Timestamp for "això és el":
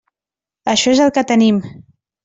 0.73-1.15